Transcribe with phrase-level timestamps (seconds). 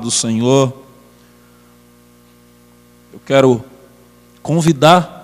[0.00, 0.72] do Senhor,
[3.12, 3.62] eu quero
[4.42, 5.20] convidar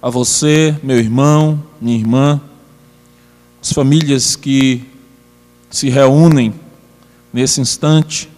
[0.00, 2.40] a você, meu irmão, minha irmã,
[3.60, 4.84] as famílias que
[5.70, 6.54] se reúnem
[7.32, 8.30] nesse instante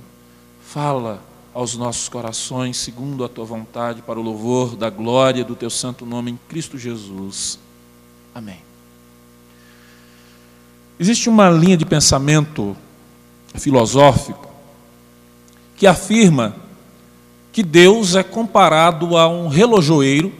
[0.64, 1.20] fala
[1.53, 6.06] aos nossos corações, segundo a Tua vontade, para o louvor da glória do Teu santo
[6.06, 7.59] nome em Cristo Jesus.
[8.32, 8.59] Amém.
[11.00, 12.76] Existe uma linha de pensamento
[13.56, 14.49] filosófico
[15.76, 16.63] que afirma
[17.54, 20.32] que Deus é comparado a um relojoeiro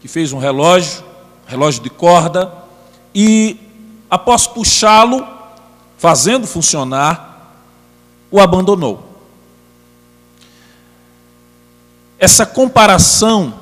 [0.00, 1.04] que fez um relógio,
[1.46, 2.50] relógio de corda,
[3.14, 3.58] e
[4.08, 5.22] após puxá-lo,
[5.98, 7.60] fazendo funcionar,
[8.30, 9.04] o abandonou.
[12.18, 13.52] Essa comparação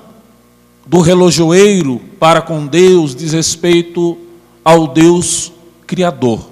[0.87, 4.17] do relojoeiro para com Deus diz respeito
[4.65, 5.51] ao Deus
[5.85, 6.49] Criador,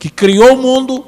[0.00, 1.06] que criou o mundo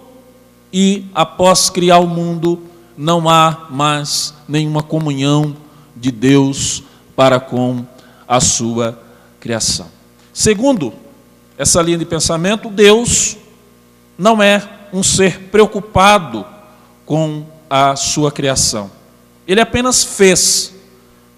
[0.72, 5.56] e, após criar o mundo, não há mais nenhuma comunhão
[5.97, 6.82] de Deus
[7.16, 7.84] para com
[8.26, 8.98] a sua
[9.41, 9.88] criação.
[10.32, 10.92] Segundo
[11.56, 13.36] essa linha de pensamento, Deus
[14.16, 16.44] não é um ser preocupado
[17.04, 18.91] com a sua criação.
[19.47, 20.75] Ele apenas fez,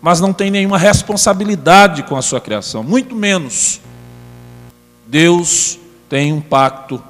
[0.01, 3.81] mas não tem nenhuma responsabilidade com a sua criação, muito menos.
[5.07, 5.79] Deus
[6.09, 7.03] tem um pacto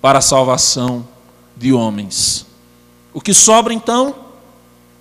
[0.00, 1.06] para a salvação
[1.56, 2.46] de homens.
[3.12, 4.14] O que sobra então,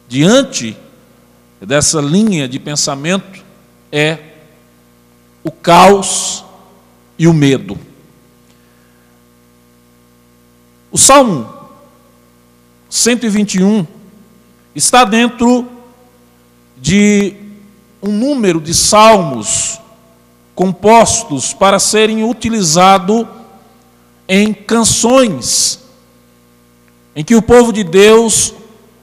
[0.07, 0.77] diante
[1.61, 3.43] dessa linha de pensamento,
[3.91, 4.17] é
[5.43, 6.43] o caos
[7.17, 7.77] e o medo.
[10.91, 11.51] O Salmo
[12.89, 13.87] 121
[14.75, 15.67] está dentro
[16.77, 17.35] de
[18.01, 19.79] um número de salmos
[20.53, 23.25] compostos para serem utilizados
[24.27, 25.80] em canções
[27.15, 28.53] em que o povo de Deus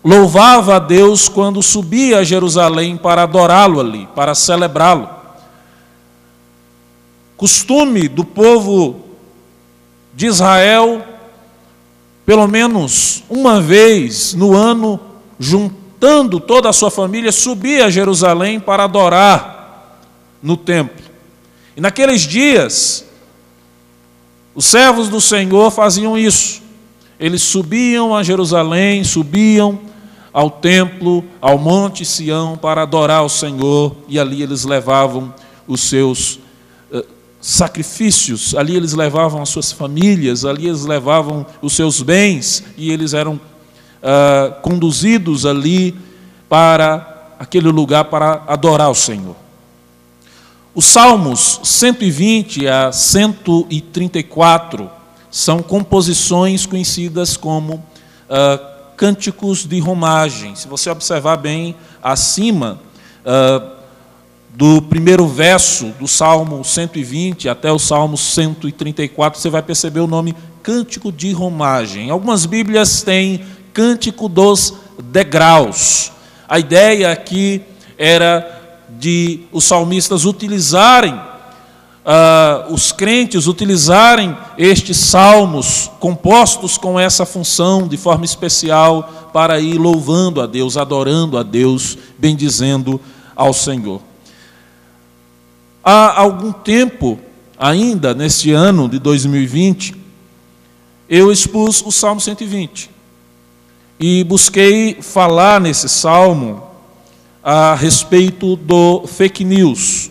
[0.02, 5.08] louvava a Deus quando subia a Jerusalém para adorá-lo ali, para celebrá-lo.
[7.36, 9.04] Costume do povo
[10.14, 11.04] de Israel,
[12.24, 14.98] pelo menos uma vez no ano,
[15.38, 20.00] juntando toda a sua família, subir a Jerusalém para adorar
[20.42, 21.04] no templo.
[21.76, 23.04] E naqueles dias,
[24.54, 26.67] os servos do Senhor faziam isso
[27.18, 29.80] eles subiam a Jerusalém, subiam
[30.32, 35.34] ao templo, ao Monte Sião, para adorar o Senhor, e ali eles levavam
[35.66, 36.38] os seus
[36.92, 37.04] uh,
[37.40, 43.14] sacrifícios, ali eles levavam as suas famílias, ali eles levavam os seus bens, e eles
[43.14, 43.40] eram uh,
[44.62, 45.96] conduzidos ali
[46.48, 49.34] para aquele lugar para adorar o Senhor.
[50.74, 54.97] Os Salmos 120 a 134
[55.30, 60.54] são composições conhecidas como uh, cânticos de romagem.
[60.54, 62.80] Se você observar bem acima,
[63.24, 63.78] uh,
[64.58, 70.34] do primeiro verso do Salmo 120 até o Salmo 134, você vai perceber o nome
[70.64, 72.10] Cântico de Romagem.
[72.10, 76.10] Algumas Bíblias têm Cântico dos Degraus.
[76.48, 77.62] A ideia aqui
[77.96, 78.56] era
[78.88, 81.18] de os salmistas utilizarem,
[82.08, 89.76] uh, os crentes utilizarem estes salmos compostos com essa função de forma especial para ir
[89.76, 92.98] louvando a Deus, adorando a Deus, bendizendo
[93.36, 94.00] ao Senhor.
[95.84, 97.18] Há algum tempo,
[97.58, 99.94] ainda neste ano de 2020,
[101.10, 102.90] eu expus o Salmo 120
[104.00, 106.62] e busquei falar nesse salmo
[107.42, 110.10] a respeito do fake news,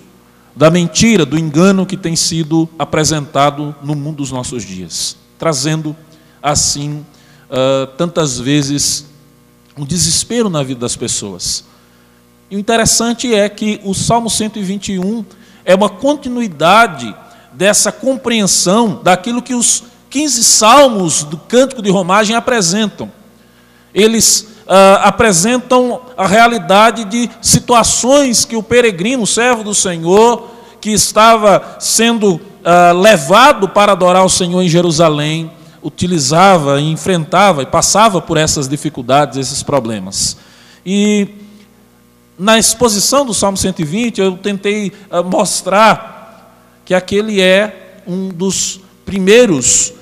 [0.58, 5.96] da mentira, do engano que tem sido apresentado no mundo dos nossos dias, trazendo
[6.42, 7.06] assim
[7.48, 9.06] uh, tantas vezes
[9.78, 11.64] um desespero na vida das pessoas.
[12.50, 15.24] E o interessante é que o Salmo 121
[15.64, 17.16] é uma continuidade
[17.54, 23.12] dessa compreensão daquilo que os 15 salmos do Cântico de Romagem apresentam.
[23.94, 31.78] Eles uh, apresentam a realidade de situações que o peregrino, servo do Senhor, que estava
[31.80, 35.50] sendo uh, levado para adorar o Senhor em Jerusalém,
[35.82, 40.38] utilizava e enfrentava e passava por essas dificuldades, esses problemas.
[40.86, 41.30] E
[42.38, 49.94] na exposição do Salmo 120, eu tentei uh, mostrar que aquele é um dos primeiros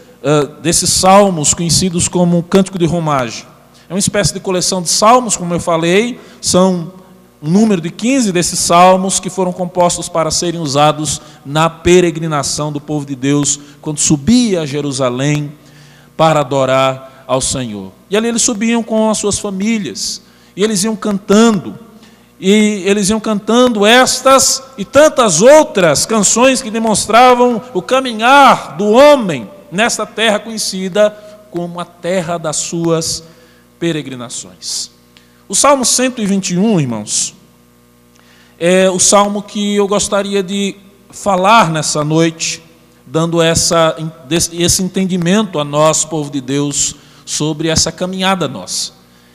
[0.64, 3.46] desses salmos conhecidos como Cântico de Romagem.
[3.88, 6.92] É uma espécie de coleção de salmos, como eu falei, são
[7.42, 12.82] um número de 15 desses salmos que foram compostos para serem usados na peregrinação do
[12.82, 15.52] povo de Deus, quando subia a Jerusalém
[16.18, 17.92] para adorar ao Senhor.
[18.10, 20.24] E ali eles subiam com as suas famílias,
[20.56, 21.78] e eles iam cantando,
[22.40, 29.48] e eles iam cantando estas e tantas outras canções que demonstravam o caminhar do homem
[29.72, 31.16] nesta terra conhecida
[31.52, 33.24] como a terra das suas
[33.86, 34.90] peregrinações.
[35.48, 37.36] O Salmo 121, irmãos,
[38.58, 40.76] é o salmo que eu gostaria de
[41.12, 42.64] falar nessa noite,
[43.06, 43.96] dando essa,
[44.54, 48.94] esse entendimento a nós, povo de Deus, sobre essa caminhada nossa.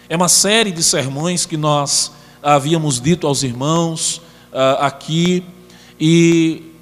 [0.09, 2.11] É uma série de sermões que nós
[2.43, 4.17] havíamos dito aos irmãos
[4.53, 5.45] uh, aqui,
[6.01, 6.73] e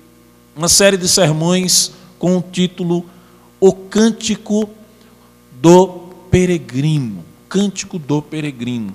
[0.56, 3.04] uma série de sermões com o título
[3.60, 4.70] O Cântico
[5.60, 7.27] do Peregrino.
[7.48, 8.94] Cântico do Peregrino,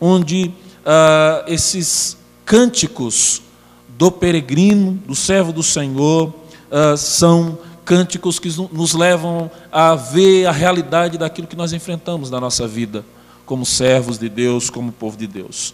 [0.00, 0.52] onde
[0.84, 3.42] uh, esses cânticos
[3.88, 10.52] do peregrino, do servo do Senhor, uh, são cânticos que nos levam a ver a
[10.52, 13.04] realidade daquilo que nós enfrentamos na nossa vida,
[13.46, 15.72] como servos de Deus, como povo de Deus.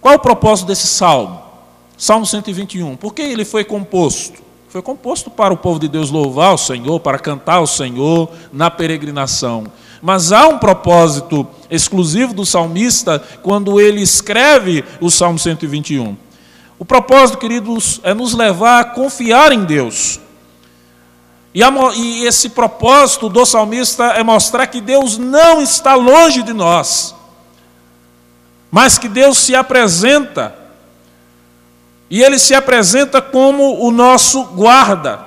[0.00, 1.42] Qual o propósito desse salmo?
[1.96, 2.96] Salmo 121.
[2.96, 4.40] Por que ele foi composto?
[4.68, 8.70] Foi composto para o povo de Deus louvar o Senhor, para cantar ao Senhor na
[8.70, 9.64] peregrinação.
[10.00, 16.16] Mas há um propósito exclusivo do salmista quando ele escreve o Salmo 121.
[16.78, 20.20] O propósito, queridos, é nos levar a confiar em Deus.
[21.52, 26.52] E, a, e esse propósito do salmista é mostrar que Deus não está longe de
[26.52, 27.18] nós
[28.70, 30.54] mas que Deus se apresenta,
[32.10, 35.26] e Ele se apresenta como o nosso guarda,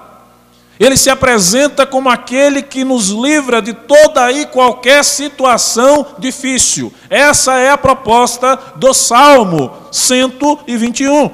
[0.81, 6.91] Ele se apresenta como aquele que nos livra de toda e qualquer situação difícil.
[7.07, 11.29] Essa é a proposta do Salmo 121.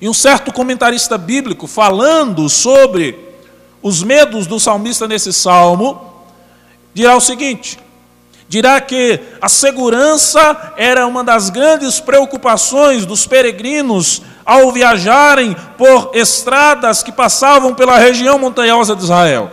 [0.00, 3.18] E um certo comentarista bíblico, falando sobre
[3.82, 6.00] os medos do salmista nesse salmo,
[6.94, 7.76] dirá o seguinte:
[8.48, 17.02] dirá que a segurança era uma das grandes preocupações dos peregrinos ao viajarem por estradas
[17.02, 19.50] que passavam pela região montanhosa de Israel.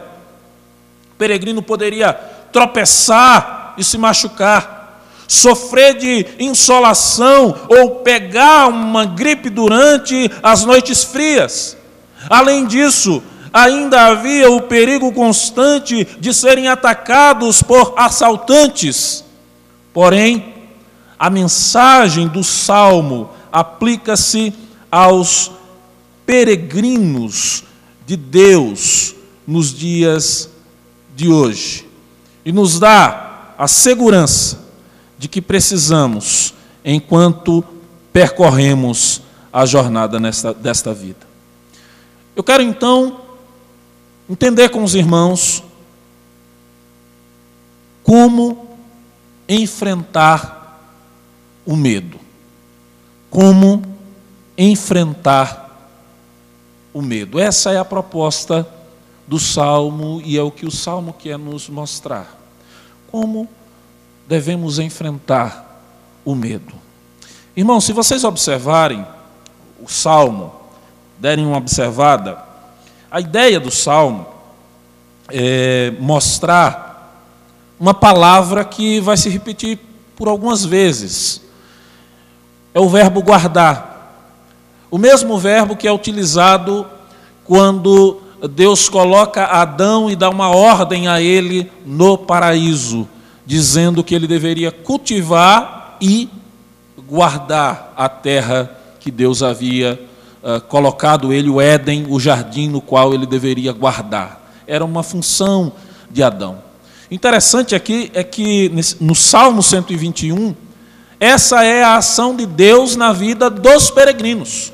[1.14, 2.14] O peregrino poderia
[2.52, 11.78] tropeçar e se machucar, sofrer de insolação ou pegar uma gripe durante as noites frias.
[12.30, 13.22] Além disso,
[13.54, 19.24] ainda havia o perigo constante de serem atacados por assaltantes.
[19.94, 20.54] Porém,
[21.18, 24.54] a mensagem do salmo aplica-se
[24.92, 25.52] aos
[26.26, 27.64] peregrinos
[28.06, 29.16] de Deus
[29.46, 30.50] nos dias
[31.16, 31.88] de hoje
[32.46, 34.60] e nos dá a segurança
[35.18, 36.54] de que precisamos
[36.84, 37.64] enquanto
[38.14, 41.28] percorremos a jornada nesta, desta vida.
[42.36, 43.22] Eu quero então
[44.30, 45.64] entender com os irmãos
[48.04, 48.78] como
[49.48, 50.60] enfrentar
[51.66, 52.20] o medo,
[53.30, 53.84] como
[54.60, 55.70] enfrentar
[56.94, 57.40] o medo.
[57.40, 58.68] Essa é a proposta
[59.26, 62.38] do salmo e é o que o salmo quer nos mostrar.
[63.10, 63.48] Como
[64.28, 65.82] devemos enfrentar
[66.26, 66.74] o medo.
[67.56, 69.06] Irmãos, se vocês observarem
[69.82, 70.54] o salmo,
[71.18, 72.44] derem uma observada,
[73.10, 74.28] a ideia do salmo
[75.30, 76.90] é mostrar
[77.80, 79.80] uma palavra que vai se repetir
[80.16, 81.42] por algumas vezes.
[82.74, 83.89] É o verbo guardar.
[84.92, 86.86] O mesmo verbo que é utilizado
[87.46, 93.08] quando Deus coloca Adão e dá uma ordem a ele no paraíso,
[93.46, 96.30] dizendo que ele deveria cultivar e
[97.08, 100.00] guardar a terra que Deus havia
[100.44, 104.54] uh, colocado ele, o Éden, o jardim no qual ele deveria guardar.
[104.66, 105.74] Era uma função
[106.10, 106.60] de Adão.
[107.12, 110.56] Interessante aqui é que no Salmo 121,
[111.20, 114.72] essa é a ação de Deus na vida dos peregrinos.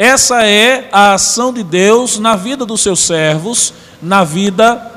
[0.00, 4.90] Essa é a ação de Deus na vida dos seus servos, na vida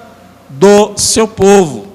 [0.47, 1.89] do seu povo.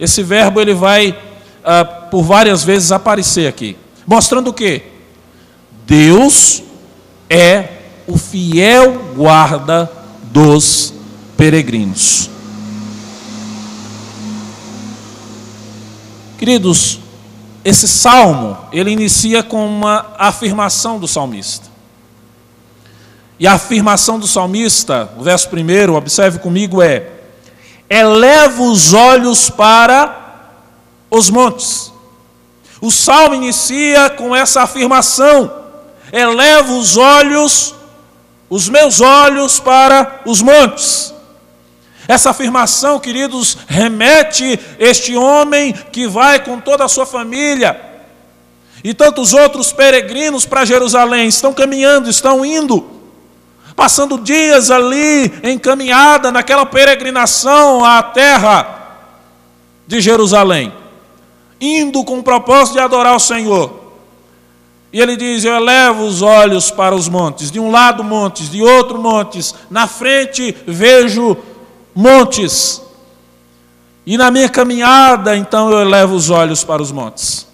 [0.00, 1.14] Esse verbo ele vai
[1.62, 4.80] ah, por várias vezes aparecer aqui, mostrando o que?
[5.84, 6.62] Deus
[7.28, 7.68] é
[8.06, 10.94] o fiel guarda dos
[11.36, 12.30] peregrinos.
[16.38, 16.98] Queridos,
[17.62, 21.71] esse salmo, ele inicia com uma afirmação do salmista.
[23.42, 27.10] E a afirmação do salmista, o verso primeiro, observe comigo, é:
[27.90, 30.54] eleva os olhos para
[31.10, 31.92] os montes.
[32.80, 35.52] O salmo inicia com essa afirmação:
[36.12, 37.74] eleva os olhos,
[38.48, 41.12] os meus olhos para os montes.
[42.06, 47.76] Essa afirmação, queridos, remete este homem que vai com toda a sua família
[48.84, 52.91] e tantos outros peregrinos para Jerusalém, estão caminhando, estão indo
[53.74, 58.80] passando dias ali em caminhada naquela peregrinação à terra
[59.86, 60.72] de Jerusalém,
[61.60, 63.80] indo com o propósito de adorar o Senhor.
[64.92, 68.62] E ele diz: Eu elevo os olhos para os montes, de um lado montes, de
[68.62, 71.36] outro montes, na frente vejo
[71.94, 72.82] montes.
[74.04, 77.51] E na minha caminhada, então eu elevo os olhos para os montes.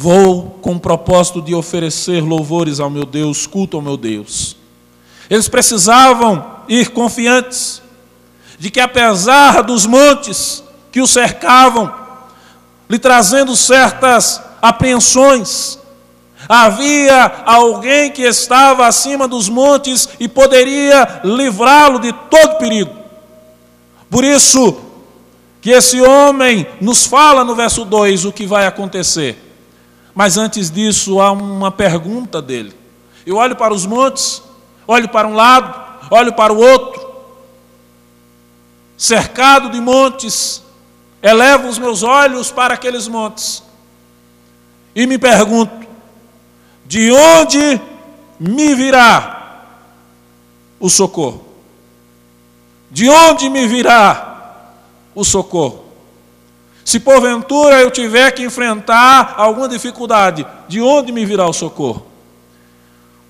[0.00, 4.56] Vou com o propósito de oferecer louvores ao meu Deus, culto ao meu Deus.
[5.28, 7.82] Eles precisavam ir confiantes
[8.60, 10.62] de que, apesar dos montes
[10.92, 11.92] que o cercavam,
[12.88, 15.80] lhe trazendo certas apreensões,
[16.48, 22.94] havia alguém que estava acima dos montes e poderia livrá-lo de todo perigo.
[24.08, 24.78] Por isso,
[25.60, 29.47] que esse homem nos fala no verso 2 o que vai acontecer.
[30.18, 32.74] Mas antes disso, há uma pergunta dele.
[33.24, 34.42] Eu olho para os montes,
[34.84, 35.72] olho para um lado,
[36.10, 37.08] olho para o outro,
[38.96, 40.60] cercado de montes,
[41.22, 43.62] elevo os meus olhos para aqueles montes
[44.92, 45.86] e me pergunto:
[46.84, 47.80] de onde
[48.40, 49.66] me virá
[50.80, 51.46] o socorro?
[52.90, 54.72] De onde me virá
[55.14, 55.87] o socorro?
[56.88, 62.06] Se porventura eu tiver que enfrentar alguma dificuldade, de onde me virá o socorro?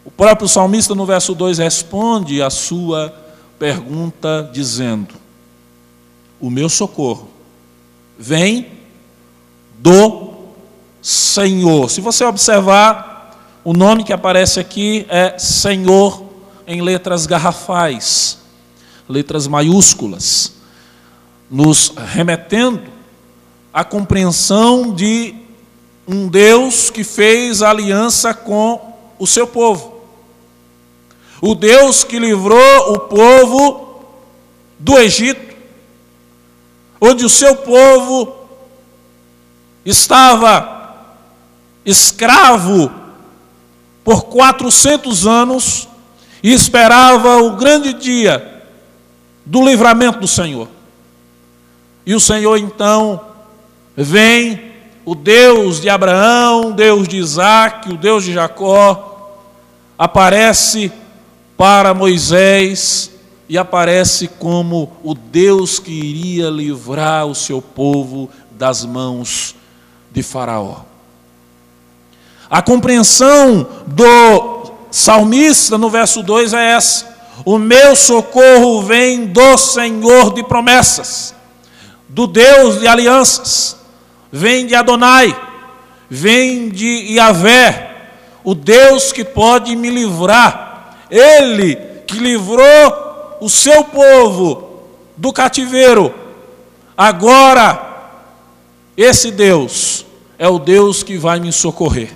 [0.04, 3.12] O próprio salmista, no verso 2, responde a sua
[3.58, 5.12] pergunta, dizendo:
[6.38, 7.30] O meu socorro
[8.16, 8.68] vem
[9.76, 10.34] do
[11.02, 11.90] Senhor.
[11.90, 16.22] Se você observar, o nome que aparece aqui é Senhor
[16.64, 18.38] em letras garrafais,
[19.08, 20.52] letras maiúsculas,
[21.50, 22.97] nos remetendo
[23.78, 25.36] a compreensão de
[26.04, 30.02] um Deus que fez aliança com o seu povo.
[31.40, 34.02] O Deus que livrou o povo
[34.80, 35.54] do Egito,
[37.00, 38.34] onde o seu povo
[39.84, 41.06] estava
[41.86, 42.90] escravo
[44.02, 45.86] por 400 anos
[46.42, 48.60] e esperava o grande dia
[49.46, 50.66] do livramento do Senhor.
[52.04, 53.27] E o Senhor então
[54.00, 54.74] Vem
[55.04, 59.42] o Deus de Abraão, Deus de Isaac, o Deus de Jacó,
[59.98, 60.92] aparece
[61.56, 63.10] para Moisés
[63.48, 69.56] e aparece como o Deus que iria livrar o seu povo das mãos
[70.12, 70.82] de Faraó.
[72.48, 80.32] A compreensão do salmista no verso 2 é essa: O meu socorro vem do Senhor
[80.34, 81.34] de promessas,
[82.08, 83.78] do Deus de alianças
[84.30, 85.36] vem de Adonai,
[86.08, 87.96] vem de Yahvé,
[88.44, 94.82] o Deus que pode me livrar, Ele que livrou o seu povo
[95.16, 96.14] do cativeiro,
[96.96, 97.86] agora,
[98.96, 100.06] esse Deus
[100.38, 102.10] é o Deus que vai me socorrer.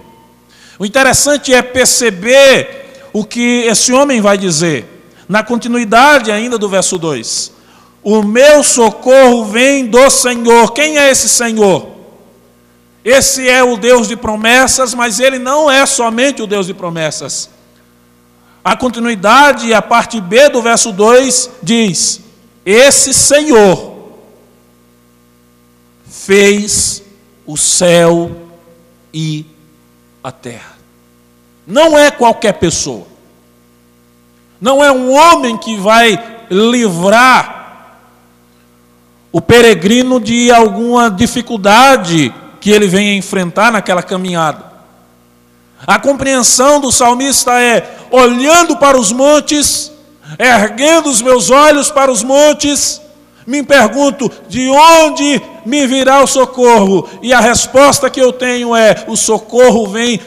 [0.78, 4.84] O interessante é perceber o que esse homem vai dizer,
[5.28, 7.52] na continuidade ainda do verso 2:
[8.02, 10.72] O meu socorro vem do Senhor.
[10.72, 11.88] Quem é esse Senhor?
[13.04, 17.50] Esse é o Deus de promessas, mas ele não é somente o Deus de promessas.
[18.64, 22.20] A continuidade, a parte B do verso 2 diz:
[22.64, 23.92] Esse Senhor
[26.06, 27.02] fez
[27.44, 28.30] o céu
[29.12, 29.44] e
[30.22, 30.76] a terra.
[31.66, 33.06] Não é qualquer pessoa.
[34.60, 37.98] Não é um homem que vai livrar
[39.32, 42.32] o peregrino de alguma dificuldade
[42.62, 44.64] que ele venha enfrentar naquela caminhada.
[45.84, 49.90] A compreensão do salmista é: olhando para os montes,
[50.38, 53.02] erguendo os meus olhos para os montes,
[53.44, 57.08] me pergunto de onde me virá o socorro?
[57.20, 60.20] E a resposta que eu tenho é: o socorro vem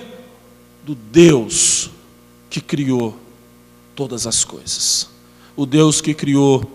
[0.84, 1.90] do Deus
[2.50, 3.18] que criou
[3.96, 5.08] todas as coisas.
[5.56, 6.70] O Deus que criou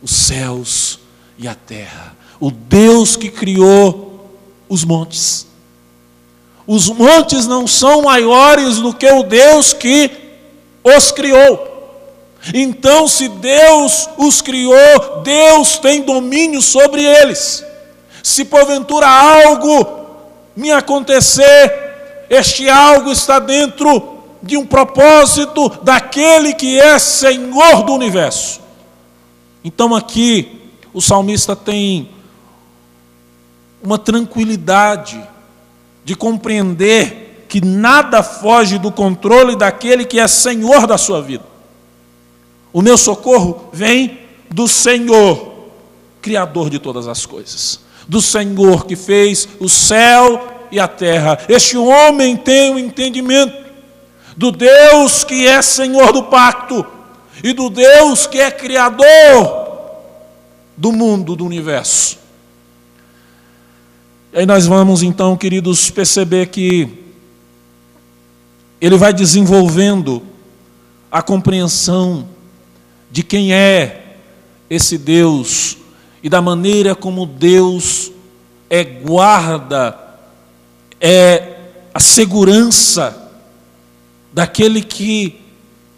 [0.00, 0.98] os céus
[1.38, 2.16] e a terra.
[2.40, 4.09] O Deus que criou
[4.70, 5.48] os montes.
[6.64, 10.08] Os montes não são maiores do que o Deus que
[10.84, 11.68] os criou.
[12.54, 17.64] Então, se Deus os criou, Deus tem domínio sobre eles.
[18.22, 20.06] Se porventura algo
[20.54, 28.60] me acontecer, este algo está dentro de um propósito daquele que é Senhor do universo.
[29.64, 32.08] Então, aqui, o salmista tem
[33.82, 35.20] uma tranquilidade
[36.04, 41.44] de compreender que nada foge do controle daquele que é Senhor da sua vida.
[42.72, 45.50] O meu socorro vem do Senhor,
[46.22, 51.38] Criador de todas as coisas, do Senhor que fez o céu e a terra.
[51.48, 53.54] Este homem tem o um entendimento
[54.36, 56.86] do Deus que é Senhor do pacto
[57.42, 59.66] e do Deus que é Criador
[60.76, 62.19] do mundo, do universo.
[64.32, 66.88] E aí nós vamos então, queridos, perceber que
[68.80, 70.22] ele vai desenvolvendo
[71.10, 72.28] a compreensão
[73.10, 74.18] de quem é
[74.70, 75.78] esse Deus
[76.22, 78.12] e da maneira como Deus
[78.70, 79.98] é guarda,
[81.00, 81.56] é
[81.92, 83.32] a segurança
[84.32, 85.40] daquele que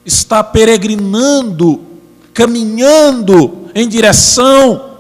[0.07, 1.85] está peregrinando,
[2.33, 4.97] caminhando em direção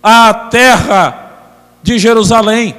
[0.00, 1.25] à terra
[1.86, 2.76] de Jerusalém,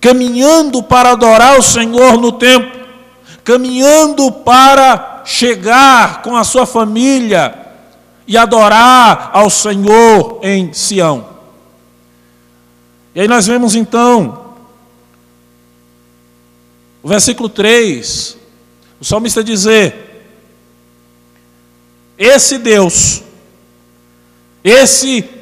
[0.00, 2.84] caminhando para adorar o Senhor no templo,
[3.44, 7.56] caminhando para chegar com a sua família
[8.26, 11.24] e adorar ao Senhor em Sião.
[13.14, 14.44] E aí nós vemos então
[17.00, 18.36] o versículo 3,
[19.00, 20.26] o salmista dizer:
[22.18, 23.22] Esse Deus,
[24.64, 25.35] esse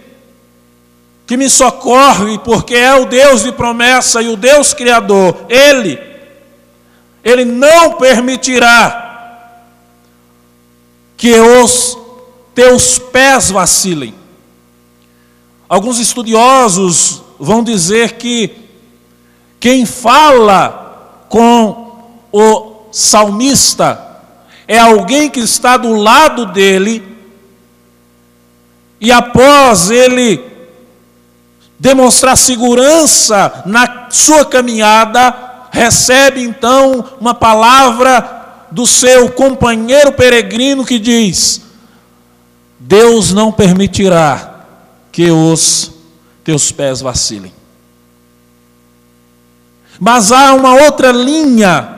[1.26, 5.98] que me socorre, porque é o Deus de promessa e o Deus Criador, Ele,
[7.22, 9.00] Ele não permitirá
[11.16, 11.96] que os
[12.54, 14.14] teus pés vacilem.
[15.68, 18.64] Alguns estudiosos vão dizer que
[19.58, 24.20] quem fala com o salmista
[24.68, 27.02] é alguém que está do lado dele
[29.00, 30.53] e após ele
[31.78, 35.34] demonstrar segurança na sua caminhada,
[35.70, 41.62] recebe então uma palavra do seu companheiro peregrino que diz:
[42.78, 44.64] Deus não permitirá
[45.10, 45.92] que os
[46.42, 47.52] teus pés vacilem.
[49.98, 51.88] Mas há uma outra linha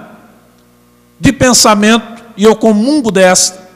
[1.18, 3.66] de pensamento, e eu comungo desta,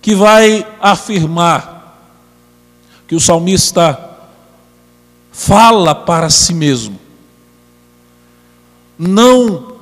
[0.00, 1.98] que vai afirmar
[3.08, 4.15] que o salmista
[5.36, 6.98] fala para si mesmo.
[8.98, 9.74] Não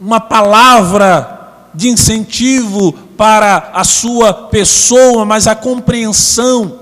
[0.00, 6.78] uma palavra de incentivo para a sua pessoa, mas a compreensão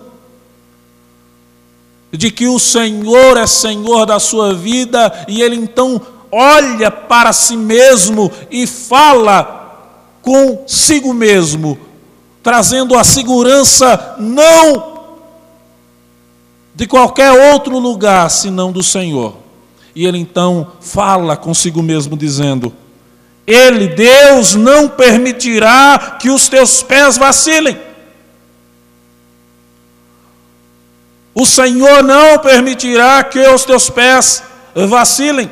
[2.13, 7.57] de que o Senhor é Senhor da sua vida e ele então olha para si
[7.57, 9.57] mesmo e fala
[10.21, 11.79] consigo mesmo,
[12.43, 14.90] trazendo a segurança não
[16.75, 19.37] de qualquer outro lugar senão do Senhor.
[19.95, 22.73] E ele então fala consigo mesmo, dizendo:
[23.47, 27.79] Ele, Deus, não permitirá que os teus pés vacilem.
[31.35, 34.43] O Senhor não permitirá que os teus pés
[34.89, 35.51] vacilem.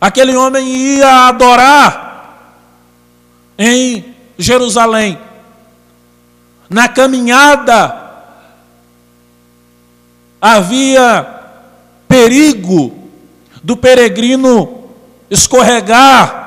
[0.00, 2.08] Aquele homem ia adorar
[3.58, 5.18] em Jerusalém.
[6.70, 8.07] Na caminhada
[10.40, 11.26] havia
[12.08, 12.96] perigo
[13.62, 14.84] do peregrino
[15.30, 16.38] escorregar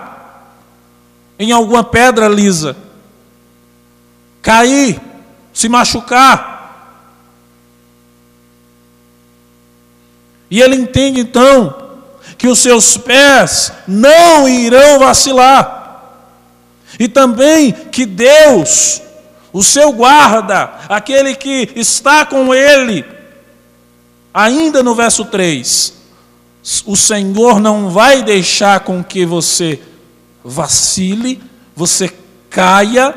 [1.38, 2.76] em alguma pedra lisa,
[4.42, 5.00] cair,
[5.54, 6.52] se machucar.
[10.50, 11.90] E ele entende então
[12.38, 15.80] que os seus pés não irão vacilar.
[17.00, 19.02] E também que Deus,
[19.54, 23.06] o seu guarda, aquele que está com ele,
[24.34, 25.94] ainda no verso 3,
[26.86, 29.82] o Senhor não vai deixar com que você
[30.44, 31.42] vacile,
[31.76, 32.14] você
[32.50, 33.16] caia,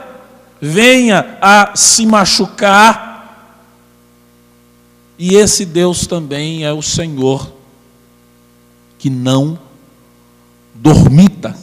[0.61, 3.13] venha a se machucar.
[5.19, 7.53] E esse Deus também é o Senhor
[8.99, 9.59] que não
[10.75, 11.55] dormita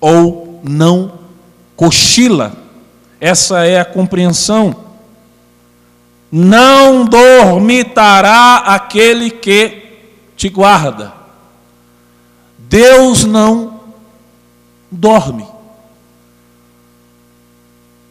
[0.00, 1.18] ou não
[1.74, 2.54] cochila.
[3.18, 4.83] Essa é a compreensão.
[6.36, 10.00] Não dormitará aquele que
[10.36, 11.14] te guarda.
[12.58, 13.82] Deus não
[14.90, 15.46] dorme.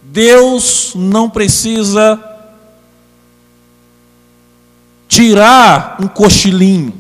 [0.04, 2.18] Deus não precisa
[5.10, 6.94] tirar um cochilinho.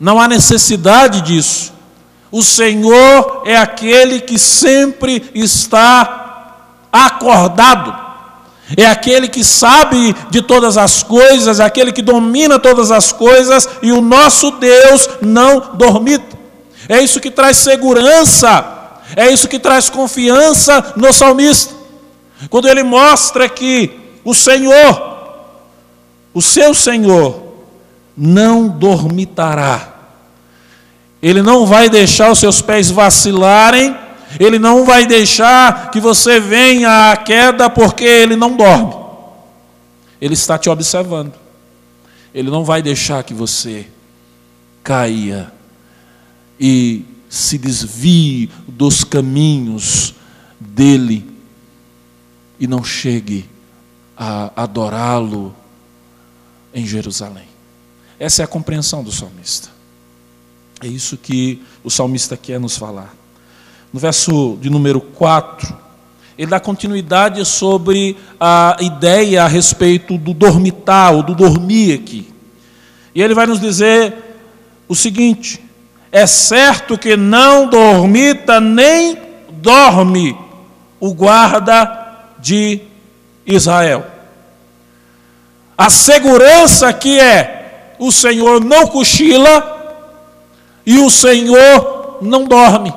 [0.00, 1.74] Não há necessidade disso.
[2.30, 6.56] O Senhor é aquele que sempre está
[6.90, 8.05] acordado.
[8.74, 13.68] É aquele que sabe de todas as coisas, é aquele que domina todas as coisas,
[13.82, 16.36] e o nosso Deus não dormita.
[16.88, 18.64] É isso que traz segurança,
[19.14, 21.74] é isso que traz confiança no salmista.
[22.50, 23.90] Quando ele mostra que
[24.24, 25.16] o Senhor,
[26.34, 27.42] o seu Senhor,
[28.16, 29.94] não dormitará.
[31.22, 33.96] Ele não vai deixar os seus pés vacilarem,
[34.38, 38.94] ele não vai deixar que você venha à queda porque ele não dorme.
[40.20, 41.34] Ele está te observando.
[42.34, 43.86] Ele não vai deixar que você
[44.82, 45.52] caia
[46.60, 50.14] e se desvie dos caminhos
[50.60, 51.28] dele
[52.58, 53.48] e não chegue
[54.16, 55.54] a adorá-lo
[56.72, 57.46] em Jerusalém.
[58.18, 59.68] Essa é a compreensão do salmista.
[60.80, 63.14] É isso que o salmista quer nos falar.
[63.92, 65.76] No verso de número 4,
[66.38, 72.28] ele dá continuidade sobre a ideia a respeito do dormitar, ou do dormir aqui.
[73.14, 74.14] E ele vai nos dizer
[74.86, 75.62] o seguinte:
[76.12, 79.16] é certo que não dormita nem
[79.50, 80.36] dorme
[81.00, 82.80] o guarda de
[83.46, 84.06] Israel.
[85.76, 89.74] A segurança que é o Senhor não cochila
[90.84, 92.92] e o Senhor não dorme.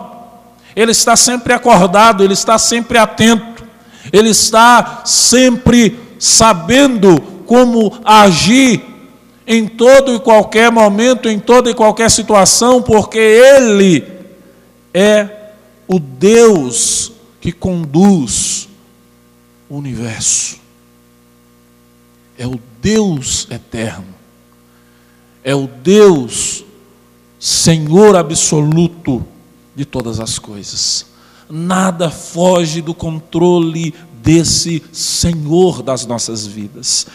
[0.75, 3.63] Ele está sempre acordado, ele está sempre atento,
[4.11, 8.83] ele está sempre sabendo como agir
[9.47, 14.05] em todo e qualquer momento, em toda e qualquer situação, porque Ele
[14.93, 15.53] é
[15.87, 18.69] o Deus que conduz
[19.67, 20.59] o universo.
[22.37, 24.13] É o Deus eterno.
[25.43, 26.63] É o Deus
[27.39, 29.25] Senhor absoluto
[29.79, 31.05] de todas as coisas.
[31.49, 37.07] Nada foge do controle desse Senhor das nossas vidas.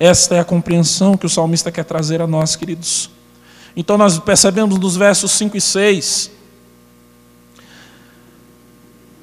[0.00, 3.08] Esta é a compreensão que o salmista quer trazer a nós, queridos.
[3.76, 6.30] Então nós percebemos nos versos 5 e 6.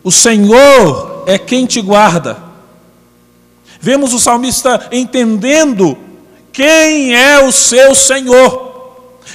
[0.01, 2.41] O Senhor é quem te guarda.
[3.81, 5.97] Vemos o salmista entendendo
[6.53, 8.74] quem é o seu Senhor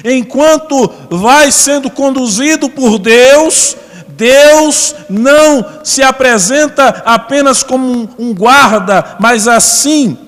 [0.05, 3.77] enquanto vai sendo conduzido por Deus,
[4.09, 10.19] Deus não se apresenta apenas como um guarda, mas assim.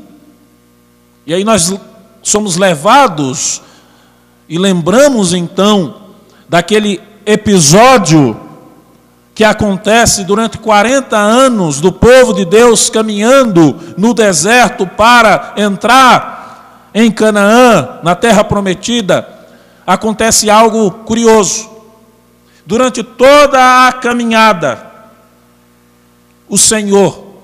[1.26, 1.74] E aí nós
[2.22, 3.60] somos levados
[4.48, 5.96] e lembramos então
[6.48, 8.40] daquele episódio
[9.34, 17.10] que acontece durante 40 anos do povo de Deus caminhando no deserto para entrar em
[17.10, 19.41] Canaã, na terra prometida
[19.86, 21.70] acontece algo curioso.
[22.64, 24.90] Durante toda a caminhada,
[26.48, 27.34] o Senhor,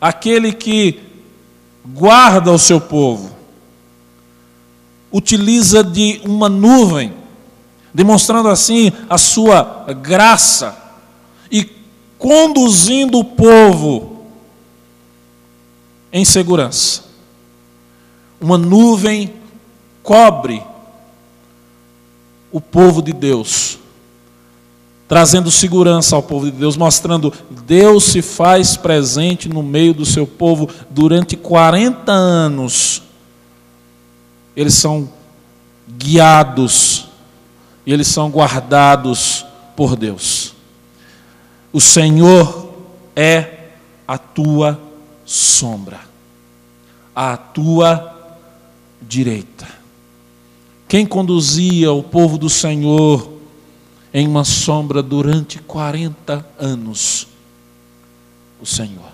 [0.00, 1.00] aquele que
[1.84, 3.30] guarda o seu povo,
[5.12, 7.20] utiliza de uma nuvem
[7.92, 10.76] demonstrando assim a sua graça
[11.50, 11.68] e
[12.18, 14.24] conduzindo o povo
[16.12, 17.04] em segurança.
[18.40, 19.34] Uma nuvem
[20.02, 20.62] cobre
[22.52, 23.78] o povo de Deus,
[25.08, 27.32] trazendo segurança ao povo de Deus, mostrando
[27.66, 33.02] Deus se faz presente no meio do seu povo durante 40 anos.
[34.56, 35.08] Eles são
[35.88, 37.08] guiados
[37.86, 39.44] e eles são guardados
[39.76, 40.54] por Deus.
[41.72, 42.72] O Senhor
[43.14, 43.68] é
[44.06, 44.80] a tua
[45.24, 46.00] sombra,
[47.14, 48.12] a tua
[49.00, 49.79] direita.
[50.90, 53.30] Quem conduzia o povo do Senhor
[54.12, 57.28] em uma sombra durante 40 anos?
[58.60, 59.12] O Senhor.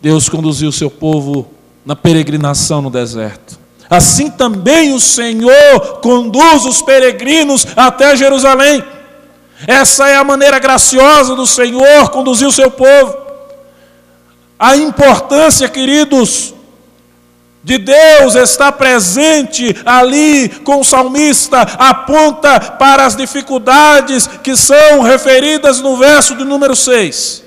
[0.00, 1.50] Deus conduziu o seu povo
[1.84, 3.58] na peregrinação no deserto.
[3.90, 8.84] Assim também o Senhor conduz os peregrinos até Jerusalém.
[9.66, 13.16] Essa é a maneira graciosa do Senhor conduzir o seu povo.
[14.56, 16.54] A importância, queridos,
[17.70, 25.80] de Deus está presente ali com o salmista, aponta para as dificuldades que são referidas
[25.80, 27.44] no verso do número 6.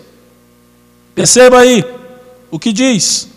[1.14, 1.86] Perceba aí
[2.50, 3.28] o que diz: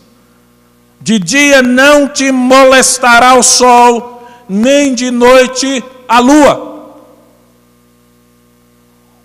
[1.00, 6.94] de dia não te molestará o sol, nem de noite a lua.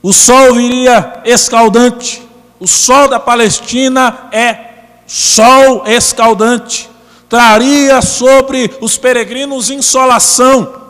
[0.02, 2.24] O sol viria escaldante.
[2.60, 4.58] O sol da Palestina é
[5.06, 6.91] sol escaldante.
[7.32, 10.82] Traria sobre os peregrinos insolação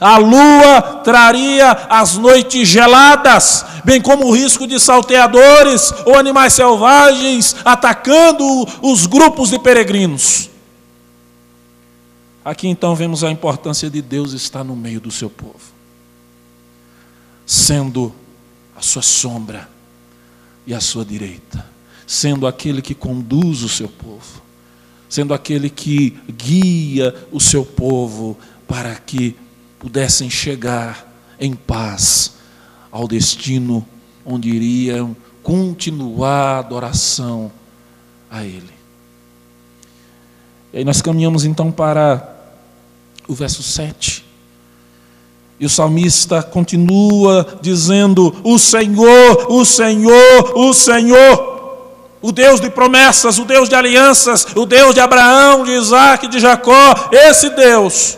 [0.00, 7.56] a lua traria as noites geladas, bem como o risco de salteadores ou animais selvagens
[7.64, 8.44] atacando
[8.82, 10.50] os grupos de peregrinos.
[12.44, 15.72] Aqui então vemos a importância de Deus estar no meio do seu povo,
[17.46, 18.14] sendo
[18.76, 19.70] a sua sombra
[20.66, 21.64] e a sua direita,
[22.06, 24.42] sendo aquele que conduz o seu povo,
[25.14, 29.36] sendo aquele que guia o seu povo para que
[29.78, 32.34] pudessem chegar em paz
[32.90, 33.86] ao destino
[34.26, 37.52] onde iriam continuar a adoração
[38.28, 38.74] a Ele.
[40.72, 42.36] E aí nós caminhamos então para
[43.28, 44.24] o verso 7.
[45.60, 51.53] E o salmista continua dizendo: O Senhor, o Senhor, o Senhor,
[52.24, 56.40] o Deus de promessas, o Deus de alianças, o Deus de Abraão, de Isaac, de
[56.40, 58.16] Jacó, esse Deus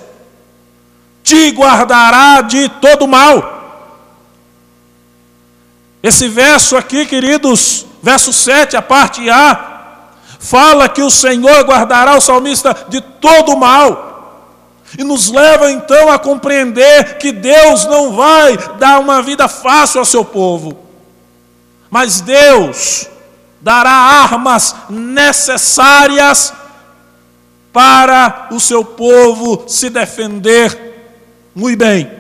[1.25, 3.91] te guardará de todo mal.
[6.01, 12.21] Esse verso aqui, queridos, verso 7, a parte A, fala que o Senhor guardará o
[12.21, 14.55] salmista de todo mal.
[14.97, 20.07] E nos leva então a compreender que Deus não vai dar uma vida fácil ao
[20.07, 20.79] seu povo,
[21.91, 23.09] mas Deus
[23.61, 26.53] dará armas necessárias
[27.73, 30.87] para o seu povo se defender
[31.55, 32.11] muito bem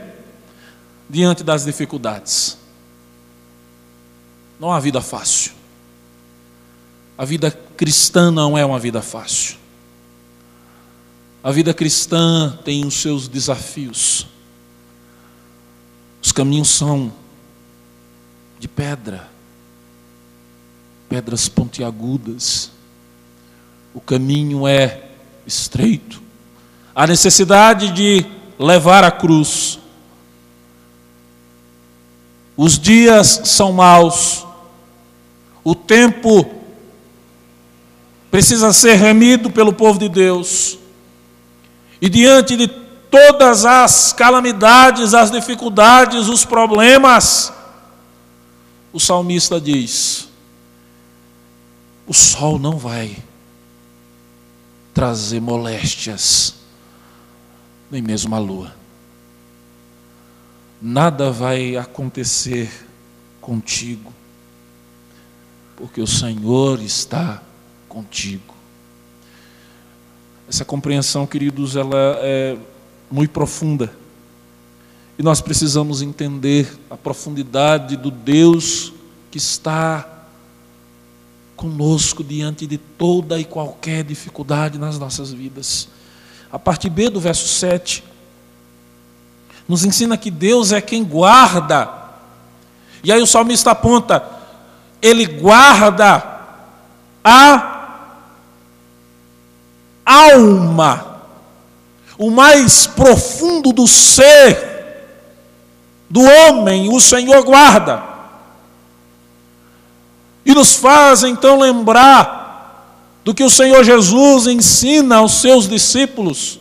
[1.08, 2.58] diante das dificuldades.
[4.58, 5.52] Não há vida fácil.
[7.16, 9.56] A vida cristã não é uma vida fácil.
[11.42, 14.26] A vida cristã tem os seus desafios.
[16.20, 17.12] Os caminhos são
[18.58, 19.28] de pedra,
[21.08, 22.70] pedras pontiagudas.
[23.94, 25.02] O caminho é
[25.46, 26.20] estreito.
[26.94, 28.24] Há necessidade de
[28.58, 29.78] levar a cruz.
[32.56, 34.46] Os dias são maus,
[35.62, 36.54] o tempo
[38.30, 40.78] precisa ser remido pelo povo de Deus,
[42.00, 42.66] e diante de
[43.10, 47.52] todas as calamidades, as dificuldades, os problemas,
[48.90, 50.25] o salmista diz:
[52.06, 53.16] o sol não vai
[54.94, 56.54] trazer moléstias
[57.90, 58.74] nem mesmo a lua.
[60.80, 62.70] Nada vai acontecer
[63.40, 64.12] contigo,
[65.76, 67.42] porque o Senhor está
[67.88, 68.54] contigo.
[70.48, 72.56] Essa compreensão, queridos, ela é
[73.10, 73.92] muito profunda.
[75.18, 78.92] E nós precisamos entender a profundidade do Deus
[79.30, 80.15] que está
[81.56, 85.88] conosco diante de toda e qualquer dificuldade nas nossas vidas.
[86.52, 88.04] A parte B do verso 7
[89.66, 91.90] nos ensina que Deus é quem guarda.
[93.02, 94.22] E aí o salmista aponta:
[95.00, 96.36] ele guarda
[97.24, 97.72] a
[100.04, 101.16] alma.
[102.18, 104.76] o mais profundo do ser
[106.08, 108.15] do homem, o Senhor guarda.
[110.46, 112.46] E nos faz então lembrar
[113.24, 116.60] do que o Senhor Jesus ensina aos seus discípulos,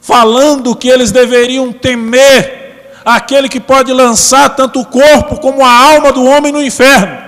[0.00, 6.12] falando que eles deveriam temer aquele que pode lançar tanto o corpo como a alma
[6.12, 7.18] do homem no inferno.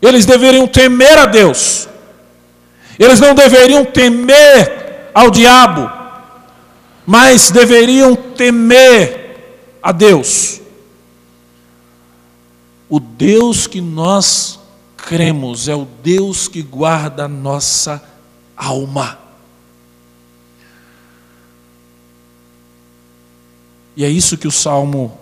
[0.00, 1.86] Eles deveriam temer a Deus.
[2.98, 5.90] Eles não deveriam temer ao diabo,
[7.04, 10.63] mas deveriam temer a Deus.
[12.88, 14.58] O Deus que nós
[14.96, 18.02] cremos é o Deus que guarda a nossa
[18.56, 19.18] alma.
[23.96, 25.16] E é isso que o Salmo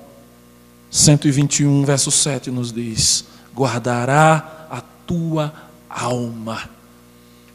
[0.90, 5.52] 121, verso 7 nos diz: guardará a tua
[5.88, 6.70] alma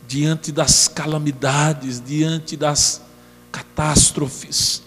[0.08, 3.02] diante das calamidades, diante das
[3.52, 4.82] catástrofes,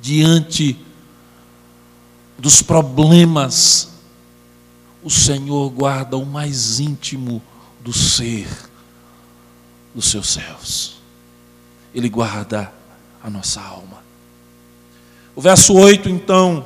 [0.00, 0.85] diante
[2.38, 3.88] dos problemas,
[5.02, 7.42] o Senhor guarda o mais íntimo
[7.80, 8.48] do ser
[9.94, 10.96] dos seus céus.
[11.94, 12.72] Ele guarda
[13.22, 14.04] a nossa alma.
[15.34, 16.64] O verso 8, então,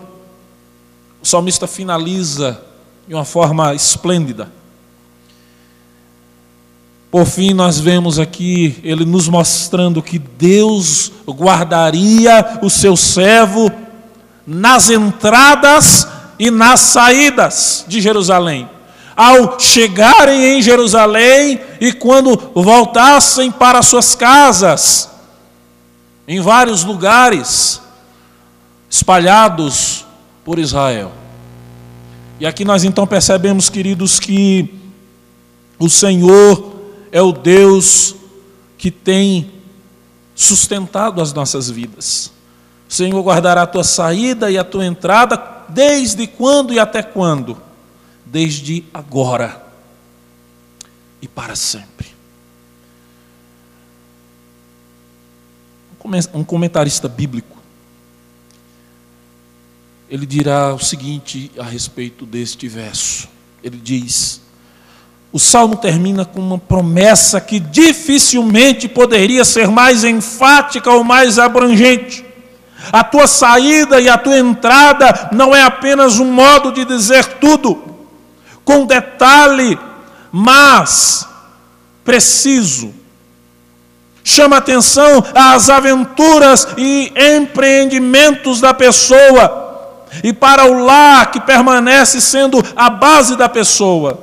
[1.22, 2.64] o salmista finaliza
[3.06, 4.52] de uma forma esplêndida.
[7.10, 13.70] Por fim, nós vemos aqui ele nos mostrando que Deus guardaria o seu servo
[14.46, 16.06] nas entradas
[16.38, 18.68] e nas saídas de Jerusalém.
[19.16, 25.10] Ao chegarem em Jerusalém e quando voltassem para suas casas,
[26.26, 27.80] em vários lugares
[28.88, 30.06] espalhados
[30.44, 31.12] por Israel.
[32.38, 34.74] E aqui nós então percebemos, queridos, que
[35.78, 36.80] o Senhor
[37.12, 38.14] é o Deus
[38.78, 39.52] que tem
[40.34, 42.32] sustentado as nossas vidas.
[42.90, 47.56] O Senhor guardará a tua saída e a tua entrada, desde quando e até quando?
[48.26, 49.64] Desde agora
[51.22, 52.08] e para sempre.
[56.34, 57.56] Um comentarista bíblico,
[60.08, 63.28] ele dirá o seguinte a respeito deste verso.
[63.62, 64.40] Ele diz:
[65.30, 72.29] o salmo termina com uma promessa que dificilmente poderia ser mais enfática ou mais abrangente.
[72.92, 77.82] A tua saída e a tua entrada não é apenas um modo de dizer tudo,
[78.64, 79.78] com detalhe,
[80.32, 81.28] mas
[82.04, 82.94] preciso.
[84.22, 89.60] Chama atenção às aventuras e empreendimentos da pessoa
[90.22, 94.20] e para o lar que permanece sendo a base da pessoa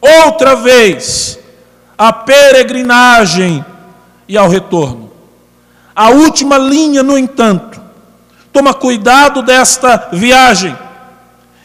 [0.00, 1.38] outra vez
[1.96, 3.64] a peregrinagem
[4.28, 5.10] e ao retorno.
[5.94, 7.81] A última linha, no entanto,
[8.52, 10.76] toma cuidado desta viagem.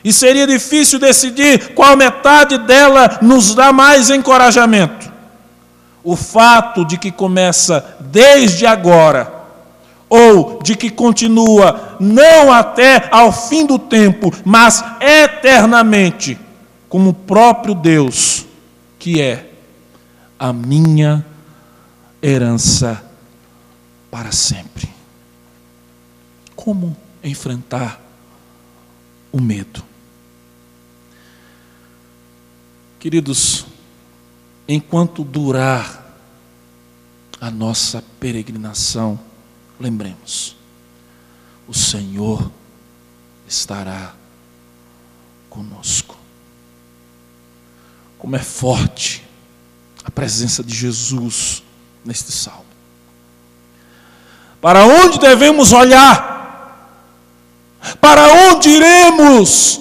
[0.04, 5.12] E seria difícil decidir qual metade dela nos dá mais encorajamento.
[6.04, 9.34] O fato de que começa desde agora,
[10.10, 16.39] ou de que continua não até ao fim do tempo, mas eternamente
[16.88, 18.45] como o próprio Deus,
[18.97, 19.50] que é
[20.39, 21.26] a minha
[22.21, 23.04] herança
[24.10, 24.96] para sempre.
[26.67, 27.97] Como enfrentar
[29.32, 29.82] o medo?
[32.99, 33.65] Queridos,
[34.67, 36.13] enquanto durar
[37.39, 39.17] a nossa peregrinação,
[39.80, 40.58] lembremos,
[41.69, 42.51] o Senhor
[43.47, 44.13] estará
[45.49, 46.17] conosco.
[48.19, 49.23] Como é forte
[50.03, 51.63] a presença de Jesus
[52.03, 52.65] neste salmo.
[54.60, 56.37] Para onde devemos olhar?
[58.00, 59.80] Para onde iremos?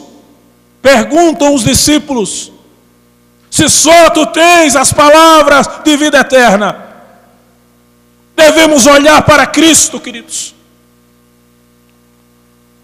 [0.81, 2.53] Perguntam os discípulos.
[3.51, 6.85] Se só tu tens as palavras de vida eterna.
[8.35, 10.55] Devemos olhar para Cristo, queridos.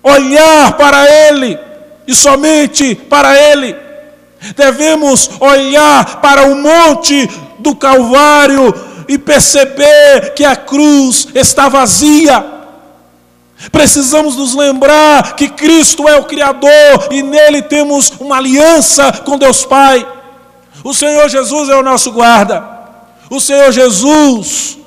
[0.03, 1.59] Olhar para Ele
[2.07, 3.77] e somente para Ele
[4.57, 7.31] Devemos olhar para o monte
[7.61, 8.75] do Calvário
[9.07, 12.45] e perceber que a cruz está vazia.
[13.71, 19.65] Precisamos nos lembrar que Cristo é o Criador e nele temos uma aliança com Deus
[19.65, 20.07] Pai.
[20.83, 22.73] O Senhor Jesus é o nosso guarda.
[23.31, 24.79] O Senhor Jesus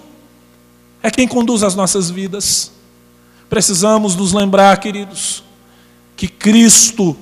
[1.01, 2.71] é quem conduz as nossas vidas.
[3.49, 5.43] Precisamos nos lembrar, queridos,
[6.17, 7.15] que Cristo,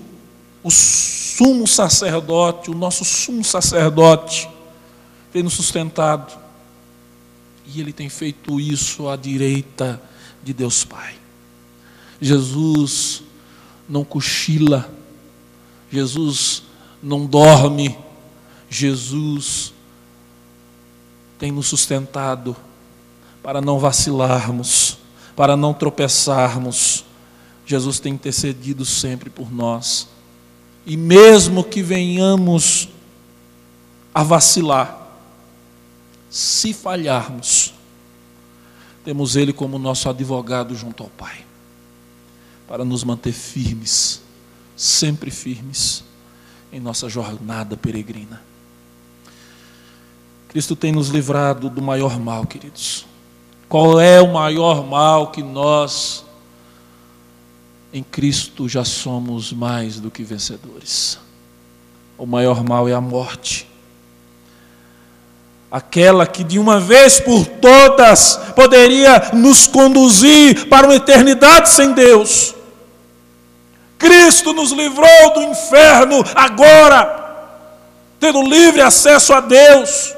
[0.63, 4.49] o sumo sacerdote, o nosso sumo sacerdote,
[5.31, 6.33] tem nos sustentado.
[7.65, 10.01] E Ele tem feito isso à direita
[10.43, 11.22] de Deus Pai.
[12.23, 13.21] Jesus
[13.87, 14.89] não cochila,
[15.91, 16.63] Jesus
[17.01, 17.97] não dorme,
[18.69, 19.73] Jesus
[21.37, 22.55] tem nos sustentado
[23.43, 24.97] para não vacilarmos,
[25.35, 27.03] para não tropeçarmos.
[27.65, 30.07] Jesus tem intercedido sempre por nós.
[30.85, 32.87] E mesmo que venhamos
[34.15, 34.97] a vacilar,
[36.29, 37.73] se falharmos,
[39.03, 41.45] temos Ele como nosso advogado junto ao Pai,
[42.73, 44.19] para nos manter firmes,
[44.75, 46.03] sempre firmes,
[46.71, 48.41] em nossa jornada peregrina.
[50.47, 53.05] Cristo tem nos livrado do maior mal, queridos.
[53.69, 56.25] Qual é o maior mal que nós,
[57.93, 61.19] em Cristo, já somos mais do que vencedores?
[62.17, 63.67] O maior mal é a morte
[65.73, 72.53] aquela que de uma vez por todas poderia nos conduzir para uma eternidade sem Deus.
[74.03, 77.47] Cristo nos livrou do inferno agora,
[78.19, 80.13] tendo livre acesso a Deus.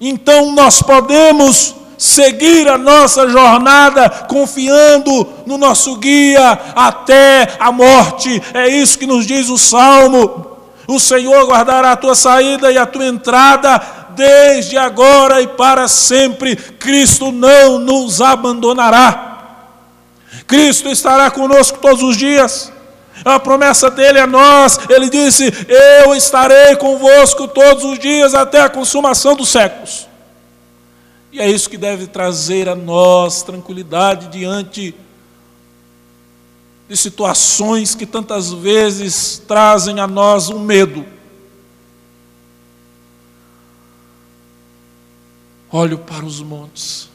[0.00, 8.40] Então nós podemos seguir a nossa jornada confiando no nosso guia até a morte.
[8.54, 10.46] É isso que nos diz o Salmo.
[10.86, 16.54] O Senhor guardará a tua saída e a tua entrada, desde agora e para sempre.
[16.54, 19.33] Cristo não nos abandonará.
[20.46, 22.72] Cristo estará conosco todos os dias.
[23.24, 24.78] A promessa dele é nós.
[24.88, 25.44] Ele disse:
[26.02, 30.08] Eu estarei convosco todos os dias até a consumação dos séculos.
[31.32, 34.94] E é isso que deve trazer a nós tranquilidade diante
[36.88, 41.04] de situações que tantas vezes trazem a nós um medo.
[45.72, 47.08] Olho para os montes,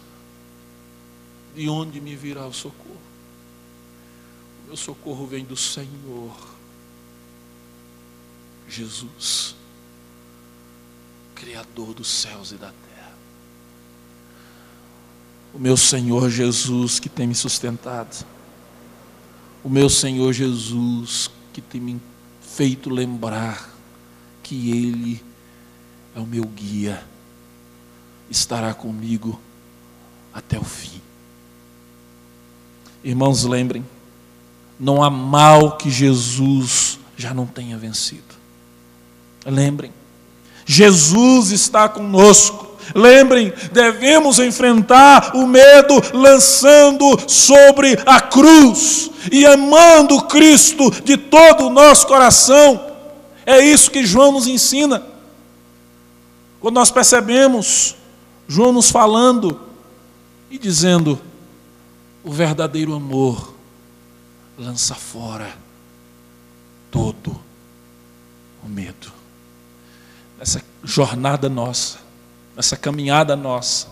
[1.55, 2.88] de onde me virá o socorro?
[4.69, 6.33] Meu socorro vem do Senhor,
[8.69, 9.53] Jesus,
[11.35, 13.17] Criador dos céus e da terra.
[15.53, 18.25] O meu Senhor Jesus que tem me sustentado
[19.63, 22.01] o meu Senhor Jesus, que tem me
[22.41, 23.69] feito lembrar
[24.41, 25.23] que Ele
[26.15, 27.03] é o meu guia,
[28.29, 29.39] estará comigo
[30.33, 31.01] até o fim.
[33.03, 33.85] Irmãos, lembrem,
[34.79, 38.23] não há mal que Jesus já não tenha vencido.
[39.45, 39.91] Lembrem,
[40.65, 42.67] Jesus está conosco.
[42.95, 51.69] Lembrem, devemos enfrentar o medo lançando sobre a cruz e amando Cristo de todo o
[51.69, 52.87] nosso coração.
[53.45, 55.03] É isso que João nos ensina.
[56.59, 57.95] Quando nós percebemos
[58.47, 59.59] João nos falando
[60.49, 61.19] e dizendo:
[62.23, 63.58] o verdadeiro amor
[64.59, 65.57] lança fora
[66.91, 67.39] todo
[68.61, 69.11] o medo.
[70.37, 71.99] Nessa jornada nossa,
[72.55, 73.87] nessa caminhada nossa,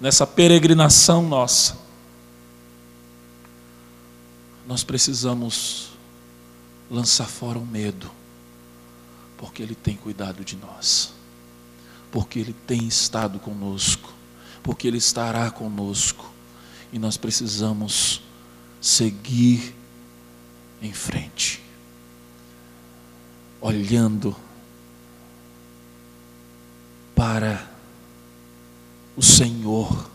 [0.00, 1.78] nessa peregrinação nossa,
[4.66, 5.90] nós precisamos
[6.90, 8.10] lançar fora o medo,
[9.38, 11.12] porque Ele tem cuidado de nós,
[12.10, 14.12] porque Ele tem estado conosco,
[14.62, 16.32] porque Ele estará conosco,
[16.92, 18.22] e nós precisamos
[18.80, 19.74] seguir
[20.84, 21.62] em frente,
[23.60, 24.36] olhando
[27.14, 27.70] para
[29.16, 30.10] o Senhor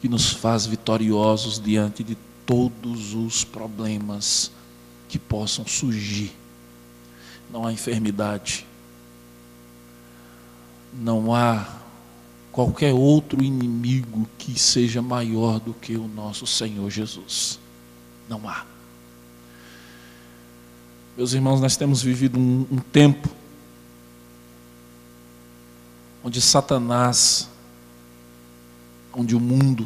[0.00, 4.50] que nos faz vitoriosos diante de todos os problemas
[5.08, 6.32] que possam surgir.
[7.50, 8.66] Não há enfermidade,
[10.92, 11.76] não há
[12.52, 17.58] qualquer outro inimigo que seja maior do que o nosso Senhor Jesus.
[18.28, 18.77] Não há.
[21.18, 23.28] Meus irmãos, nós temos vivido um, um tempo
[26.22, 27.48] onde Satanás
[29.12, 29.84] onde o mundo,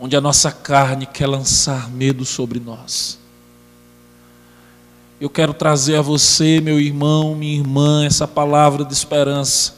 [0.00, 3.20] onde a nossa carne quer lançar medo sobre nós.
[5.20, 9.76] Eu quero trazer a você, meu irmão, minha irmã, essa palavra de esperança.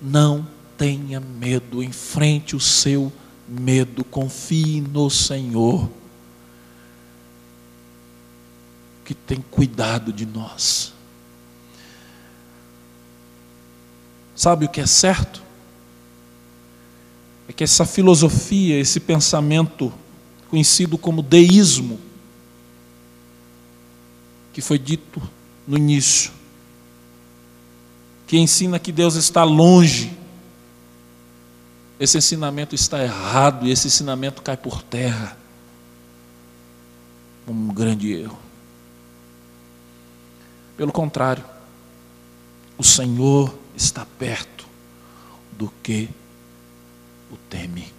[0.00, 3.12] Não tenha medo, enfrente o seu
[3.46, 5.90] medo, confie no Senhor,
[9.06, 10.92] que tem cuidado de nós.
[14.34, 15.46] Sabe o que é certo?
[17.48, 19.92] é que essa filosofia, esse pensamento
[20.48, 22.00] conhecido como deísmo,
[24.52, 25.22] que foi dito
[25.66, 26.32] no início,
[28.26, 30.16] que ensina que Deus está longe,
[31.98, 35.38] esse ensinamento está errado e esse ensinamento cai por terra.
[37.48, 38.45] Um grande erro.
[40.76, 41.42] Pelo contrário,
[42.76, 44.66] o Senhor está perto
[45.52, 46.08] do que
[47.30, 47.92] o teme.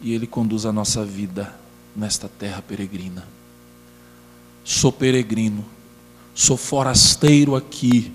[0.00, 1.54] E Ele conduz a nossa vida
[1.94, 3.26] nesta terra peregrina.
[4.62, 5.64] Sou peregrino,
[6.34, 8.12] sou forasteiro aqui,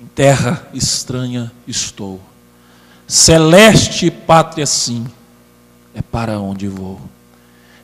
[0.00, 2.20] em terra estranha estou.
[3.08, 5.06] Celeste pátria sim,
[5.94, 7.00] é para onde vou.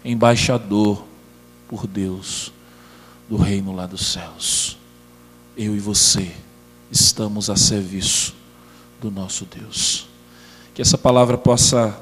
[0.05, 1.05] Embaixador
[1.69, 2.53] por Deus
[3.33, 4.77] do reino lá dos céus.
[5.57, 6.35] Eu e você
[6.91, 8.35] estamos a serviço
[9.01, 10.07] do nosso Deus.
[10.75, 11.99] Que essa palavra possa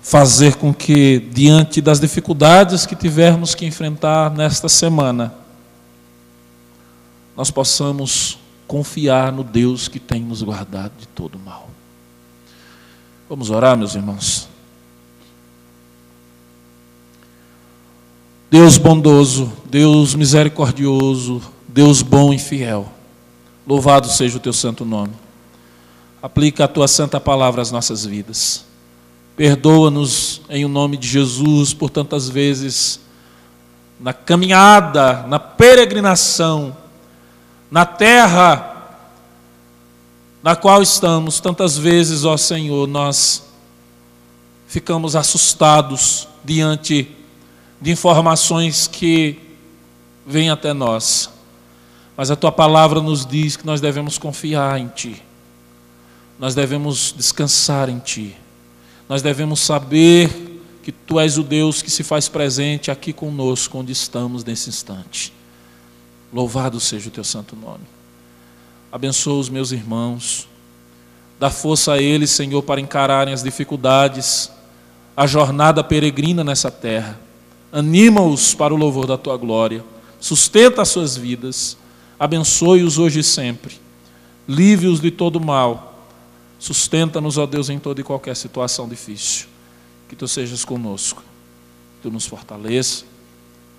[0.00, 5.34] fazer com que, diante das dificuldades que tivermos que enfrentar nesta semana,
[7.36, 11.68] nós possamos confiar no Deus que tem nos guardado de todo mal.
[13.28, 14.48] Vamos orar, meus irmãos.
[18.54, 22.88] Deus bondoso, Deus misericordioso, Deus bom e fiel,
[23.66, 25.12] louvado seja o teu santo nome.
[26.22, 28.64] Aplica a tua santa palavra às nossas vidas.
[29.36, 33.00] Perdoa-nos em o nome de Jesus por tantas vezes,
[33.98, 36.76] na caminhada, na peregrinação,
[37.68, 38.70] na terra
[40.44, 43.46] na qual estamos, tantas vezes, ó Senhor, nós
[44.68, 47.23] ficamos assustados diante
[47.84, 49.38] de informações que
[50.26, 51.28] vêm até nós.
[52.16, 55.22] Mas a tua palavra nos diz que nós devemos confiar em Ti,
[56.38, 58.34] nós devemos descansar em Ti,
[59.06, 63.92] nós devemos saber que Tu és o Deus que se faz presente aqui conosco, onde
[63.92, 65.30] estamos nesse instante.
[66.32, 67.84] Louvado seja o teu santo nome.
[68.90, 70.48] Abençoa os meus irmãos.
[71.38, 74.50] Dá força a eles, Senhor, para encararem as dificuldades,
[75.14, 77.23] a jornada peregrina nessa terra.
[77.74, 79.84] Anima-os para o louvor da tua glória.
[80.20, 81.76] Sustenta as suas vidas.
[82.18, 83.78] Abençoe-os hoje e sempre.
[84.48, 86.06] Livre-os de todo mal.
[86.58, 89.48] Sustenta-nos, ó Deus, em toda e qualquer situação difícil.
[90.08, 91.22] Que tu sejas conosco.
[91.96, 93.04] Que tu nos fortaleça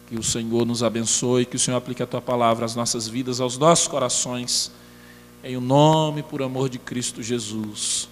[0.07, 3.41] que o Senhor nos abençoe, que o Senhor aplique a tua palavra às nossas vidas,
[3.41, 4.71] aos nossos corações,
[5.43, 8.07] em o nome por amor de Cristo Jesus.